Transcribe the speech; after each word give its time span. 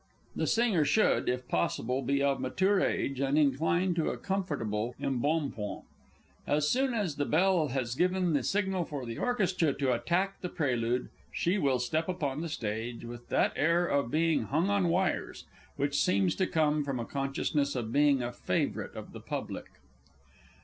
_The 0.35 0.47
singer 0.47 0.83
should, 0.83 1.29
if 1.29 1.47
possible, 1.47 2.01
be 2.01 2.23
of 2.23 2.39
mature 2.41 2.81
age, 2.81 3.19
and 3.19 3.37
incline 3.37 3.93
to 3.93 4.09
a 4.09 4.17
comfortable 4.17 4.95
embonpoint. 4.99 5.83
As 6.47 6.67
soon 6.67 6.95
as 6.95 7.17
the 7.17 7.25
bell 7.25 7.67
has 7.67 7.93
given 7.93 8.33
the 8.33 8.41
signal 8.41 8.83
for 8.83 9.05
the 9.05 9.19
orchestra 9.19 9.73
to 9.75 9.93
attack 9.93 10.41
the 10.41 10.49
prelude, 10.49 11.09
she 11.31 11.59
will 11.59 11.77
step 11.77 12.09
upon 12.09 12.41
the 12.41 12.49
stage 12.49 13.05
with 13.05 13.29
that 13.29 13.53
air 13.55 13.85
of 13.85 14.09
being 14.09 14.45
hung 14.45 14.71
on 14.71 14.89
wires, 14.89 15.45
which 15.75 16.01
seems 16.01 16.33
to 16.37 16.47
come 16.47 16.83
from 16.83 16.99
a 16.99 17.05
consciousness 17.05 17.75
of 17.75 17.93
being 17.93 18.23
a 18.23 18.31
favourite 18.31 18.95
of 18.95 19.13
the 19.13 19.19
public. 19.21 19.67